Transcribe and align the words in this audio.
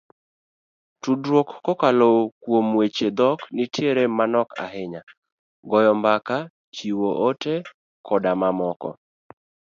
Tudruok 1.01 1.49
kokalo 1.65 2.07
kuom 2.41 2.67
weche 2.79 3.07
dhok 3.17 3.39
nitiere 3.55 4.03
manok 4.17 4.49
ahinya, 4.65 5.01
goyo 5.69 5.91
mbaka, 5.99 6.37
chiwo 6.75 7.09
ote 7.27 7.53
koda 8.07 8.31
mamoko. 8.41 8.89